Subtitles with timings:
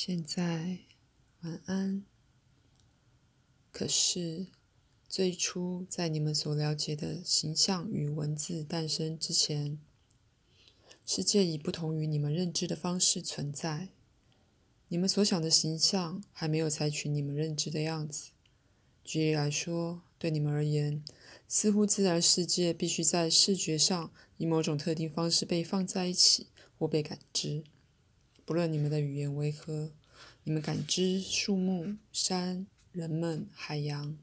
[0.00, 0.78] 现在，
[1.40, 2.04] 晚安。
[3.72, 4.46] 可是，
[5.08, 9.80] 最初在你们所了解的形象与文字诞生之前，
[11.04, 13.88] 世界以不同于你们认知的方式存在。
[14.86, 18.30] 你们所想的形象还没有采取你们认知的样子。
[19.02, 21.02] 举例来说，对你们而言，
[21.48, 26.46] 似乎自然世界必须在视觉上以某种特定方式被放在一起
[26.78, 27.64] 或被感知。
[28.48, 29.92] 不论你们的语言为何，
[30.44, 34.16] 你们感知树木、山、人们、海洋。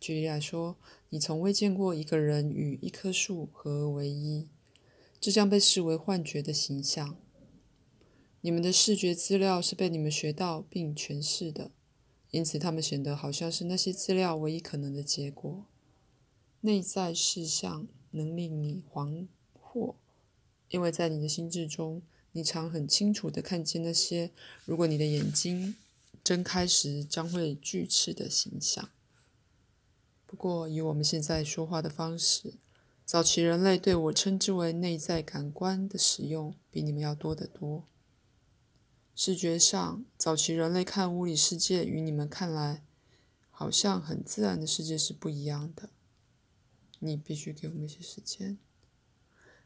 [0.00, 0.76] 举例来说，
[1.10, 4.48] 你从未见过一个人与一棵树合而为一，
[5.20, 7.16] 这将被视为幻觉的形象。
[8.40, 11.70] 你们的视觉资料是被你们学到并诠释的，
[12.32, 15.66] 因此它们显得好像是那些资料唯一可能的结果。
[16.62, 19.94] 内在事项能令你惶惑，
[20.68, 22.02] 因为在你的心智中。
[22.32, 24.30] 你常很清楚地看见那些，
[24.64, 25.76] 如果你的眼睛
[26.24, 28.90] 睁开时将会锯齿的形象。
[30.26, 32.54] 不过，以我们现在说话的方式，
[33.04, 37.86] 早期人类对我称之为内在感官的使用比你们要多得多。
[39.14, 42.82] 视觉上，早期人类看物理世界与你们看来
[43.50, 45.90] 好像很自然的世界是不一样的。
[47.00, 48.56] 你必须给我们一些时间。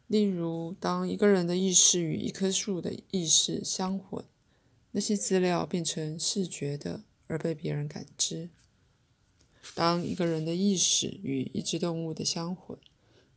[0.07, 4.25] 例如，当一个人的意识与一棵树的意识相混，
[4.93, 8.51] 那些资料变成视觉的，而被别人感知；
[9.75, 12.79] 当一个人的意识与一只动物的相混，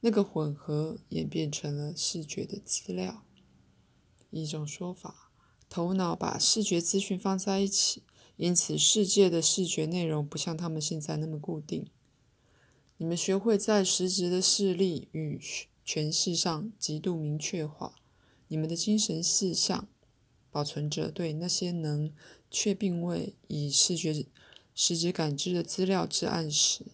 [0.02, 3.26] 那个混合演变成了视觉的资料。
[4.30, 5.32] 一种说法，
[5.68, 8.04] 头脑把视觉资讯放在一起，
[8.38, 11.88] 因此世界的视觉内容不像他们现在那么固定。
[12.98, 15.42] 你们学会在实质的视力与。
[15.92, 17.96] 诠释上极度明确化，
[18.48, 19.88] 你们的精神事项
[20.52, 22.14] 保存着对那些能
[22.52, 24.28] 却并未以视觉
[24.76, 26.86] 实质感知的资料之暗示。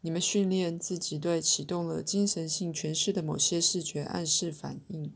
[0.00, 5.12] 你们训练自己对启动了精神性诠释的某些视觉暗示反应，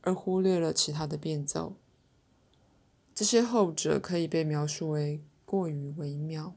[0.00, 1.76] 而忽略了其他的变奏。
[3.14, 6.54] 这些后者可以被描述为过于微妙，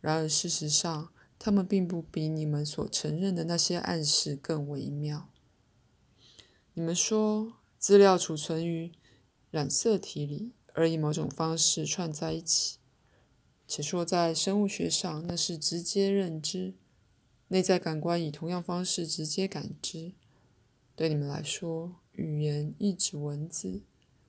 [0.00, 1.10] 然而事实上。
[1.42, 5.30] 他们并不比你们所承认的那些暗示更微妙。
[6.74, 8.92] 你们说资料储存于
[9.50, 12.76] 染色体里，而以某种方式串在一起，
[13.66, 16.74] 且说在生物学上那是直接认知。
[17.48, 20.12] 内在感官以同样方式直接感知。
[20.94, 23.80] 对你们来说，语言意指文字，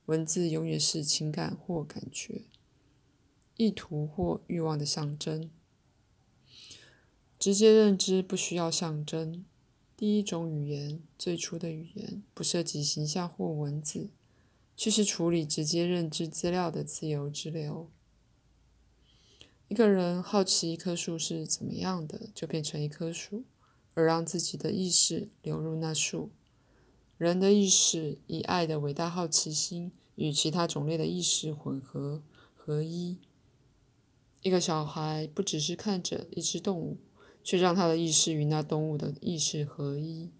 [0.06, 2.44] 文字永远是情感或感觉、
[3.58, 5.52] 意图或欲望的象征。
[7.42, 9.44] 直接认知不需要象征。
[9.98, 14.12] 第一种语言，最初的语言，不涉及形象或文字，
[14.78, 17.90] 却是处理直接认知资料的自由之流。
[19.68, 23.44] 一个人好奇一棵树是怎么样的，就变成一棵树，
[23.96, 26.30] 而让自己的意识流入那树。
[27.18, 32.22] 人的意识以爱的伟大好奇心与其他种类的意识混合
[32.54, 33.18] 合一。
[34.44, 37.00] 一个小孩不只是看着一只动物。
[37.44, 40.32] 却让他的意识与那动物的意识合一，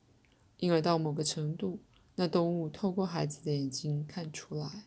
[0.58, 1.80] 因而到某个程度，
[2.16, 4.86] 那动物透过孩子的眼睛看出来。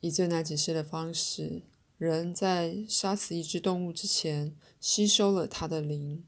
[0.00, 1.62] 以最难解释的方式，
[1.96, 6.24] 人在杀死一只动物之前，吸收了它的灵，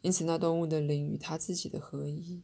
[0.00, 2.42] 因此那动物的灵与他自己的合一。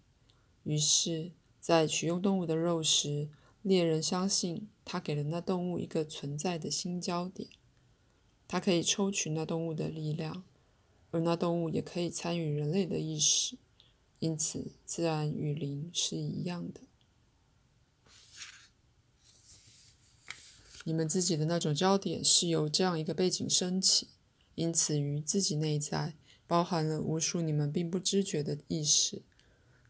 [0.63, 3.29] 于是，在取用动物的肉时，
[3.63, 7.49] 猎人相信他给了那动物一个存在的新焦点。
[8.49, 10.43] 它可以抽取那动物的力量，
[11.11, 13.59] 而那动物也可以参与人类的意识，
[14.21, 16.81] 因此自然与灵是一样的。
[20.85, 24.09] 你们自己的那种焦点是由这样一个背景升起，
[24.55, 26.15] 因此于自己内在
[26.47, 29.21] 包含了无数你们并不知觉的意识。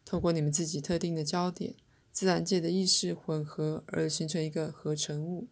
[0.03, 1.75] 透过你们自己特定的焦点，
[2.11, 5.47] 自然界的意识混合而形成一个合成物，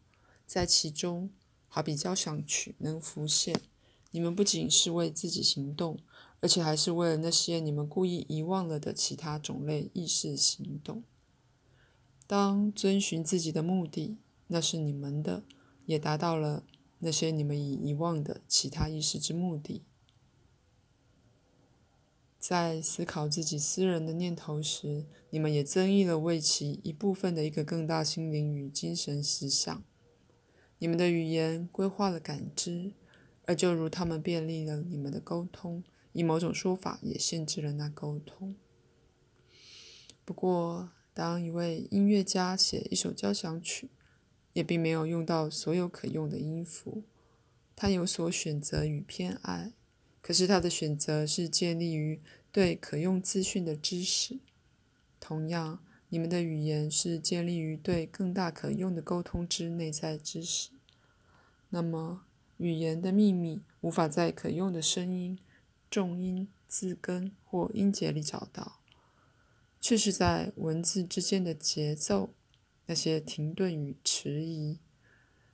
[0.45, 1.29] 在其中。
[1.77, 3.61] 好比交响曲能浮现，
[4.09, 5.99] 你们不仅是为自己行动，
[6.39, 11.03] 而且还是为了那些你们故意遗忘了的其他种类意识行动。
[12.25, 15.43] 当遵循自己的目的，那是你们的，
[15.85, 16.63] 也达到了
[16.97, 19.83] 那些你们已遗忘的其他意识之目的。
[22.39, 29.83] 在思考自己私人的念头时，你们也增益了为其一部分的一个更大心灵与精神思想。
[30.79, 32.93] 你们的语言规划了感知，
[33.45, 35.83] 而就如他们便利了你们的沟通，
[36.13, 38.55] 以某种说法也限制了那沟通。
[40.23, 43.89] 不过，当一位音乐家写一首交响曲，
[44.53, 47.03] 也并没有用到所有可用的音符，
[47.75, 49.73] 他有所选择与偏爱。
[50.21, 52.21] 可是他的选择是建立于
[52.51, 54.39] 对可用资讯的知识。
[55.19, 60.69] 同样，你们的语言是建立于对更大可用的沟通之内在知识。
[61.69, 62.23] 那么，
[62.57, 65.37] 语言的秘密无法在可用的声音、
[65.91, 68.79] 重音、字根或音节里找到，
[69.81, 72.29] 却是在文字之间的节奏，
[72.85, 74.79] 那些停顿与迟疑，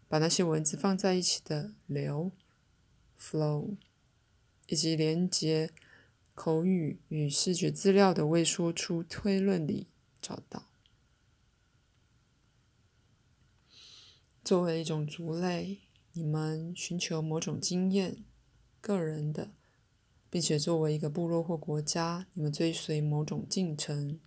[0.08, 2.32] 把那些文字放在一起的流
[3.20, 3.76] （flow），
[4.68, 5.72] 以及连接
[6.36, 9.88] 口语与视觉资料的未说出推论里
[10.24, 10.70] 找到。
[14.42, 15.82] 作为一种族类。
[16.16, 18.24] 你们寻求某种经验，
[18.80, 19.50] 个人的，
[20.30, 24.20] 并且作为一个部落或国家，你们追随某种进程。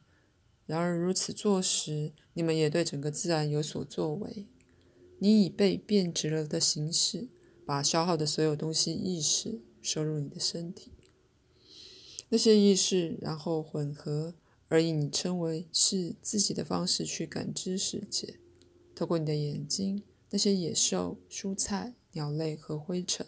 [0.67, 4.49] 然而，如此做时，你们也对整个自然有所作为。
[5.21, 7.29] 你以被变质了的形式，
[7.65, 10.91] 把消耗的所有东西意识收入你的身体。
[12.31, 14.35] 那些意识然后混合，
[14.69, 18.39] 而以你称为是自己的方式去感知世界，
[18.95, 20.03] 透过你的眼睛。
[20.31, 23.25] 那些野兽、蔬菜、鸟类和灰尘，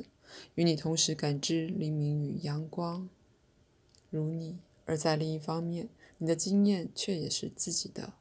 [0.57, 3.09] 与你同时感知黎明与阳光，
[4.11, 5.89] 如你；而在另一方面，
[6.19, 8.15] 你的经验却也是自己的。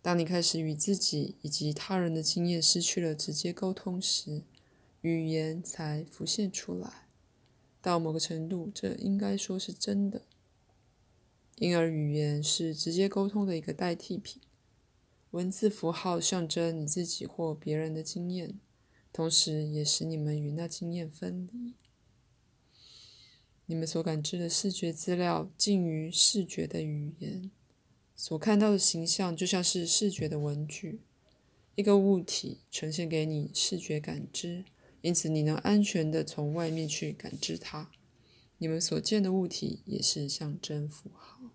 [0.00, 4.42] 当你开始与自己以及他人的经验失去了直接沟通时，
[5.00, 7.08] 语言才浮现出来。
[7.80, 10.22] 到某个程度，这应该说是真的。
[11.62, 14.42] 因而，语言是直接沟通的一个代替品。
[15.30, 18.58] 文字符号象征你自己或别人的经验，
[19.12, 21.74] 同时也使你们与那经验分离。
[23.66, 27.48] 你们所感知的视觉资料近于视觉的语言，
[28.16, 31.02] 所看到的形象就像是视觉的文具，
[31.76, 34.64] 一个物体呈现给你视觉感知，
[35.00, 37.92] 因此你能安全的从外面去感知它。
[38.58, 41.51] 你们所见的物体也是象征符号。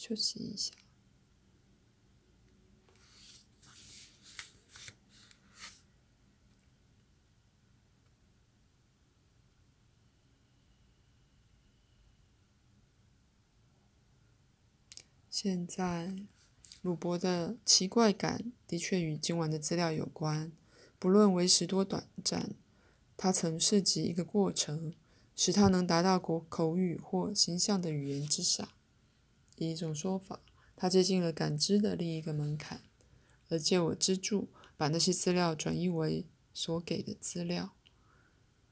[0.00, 0.72] 休息一下。
[15.28, 16.16] 现在，
[16.80, 20.50] 鲁伯的奇怪感的确与今晚的资料有关，
[20.98, 22.54] 不论为时多短暂。
[23.18, 24.94] 他曾涉及一个过程，
[25.36, 28.66] 使他能达到国口语或形象的语言之上。
[29.60, 30.40] 第一种说法，
[30.74, 32.80] 他接近了感知的另一个门槛，
[33.50, 36.24] 而借我之助，把那些资料转移为
[36.54, 37.72] 所给的资料。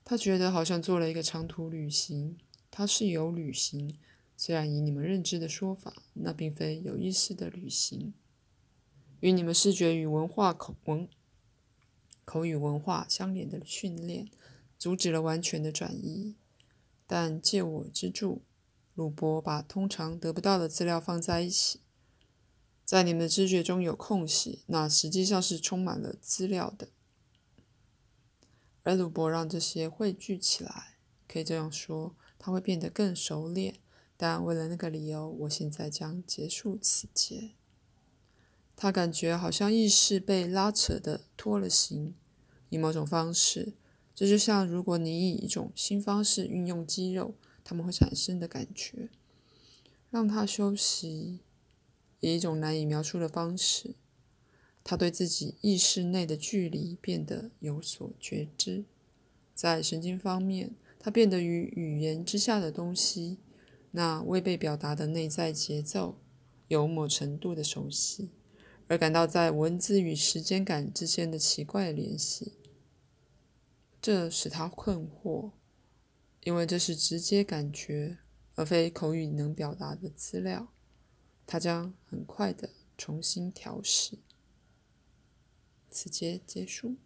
[0.03, 2.39] 他觉得好像做了一个长途旅行，
[2.71, 3.99] 他是有旅行。
[4.35, 8.15] 虽然以你们认知的说法，那并非有意识的旅行，
[9.21, 11.07] 与你们视觉与文化口文
[12.25, 14.31] 口语文化相连的训练，
[14.79, 16.35] 阻止了完全的转移。
[17.07, 18.41] 但借我之助，
[18.99, 21.79] 鲁伯把通常得不到的资料放在一起，
[22.85, 26.89] 在你们的知觉中有空隙，那实际上是充满了资料的。
[28.83, 30.97] 而鲁伯让这些汇聚起来，
[31.29, 33.77] 可以这样说，他会变得更熟练。
[34.17, 37.53] 但为了那个理由，我现在将结束此节。
[38.75, 42.17] 他感觉好像意识被拉扯的脱了形，
[42.69, 43.75] 以某种方式，
[44.13, 47.37] 这就像如果你以一种新方式运用肌肉，
[47.69, 49.11] 他们会产生的感觉。
[50.09, 51.41] 让他休息，
[52.21, 53.95] 以一种难以描述的方式，
[54.83, 58.87] 他对自己意识内的距离变得有所觉知。
[59.55, 63.37] 在神经方面，他变得与语言之下的东西。
[63.91, 66.19] 那未被表达的内在节奏
[66.69, 68.31] 有某程度的熟悉，
[68.87, 72.55] 而感到在文字与时间感之间的奇怪联系，
[74.01, 75.51] 这使他困惑，
[76.49, 78.17] 因为这是直接感觉
[78.55, 80.73] 而非口语能表达的资料。
[81.47, 84.17] 它将很快的重新调试。
[85.91, 86.97] 此节结束。